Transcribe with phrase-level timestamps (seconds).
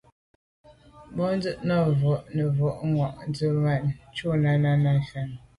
[1.15, 3.83] Bwɔ́ŋkə̂’ nɑ̂’ vwá’ nə̀ vwá’ vwɑ́’ dzwə́ zə̄ mɛ̂n
[4.15, 5.37] shûn Náná ná’ fáŋə́.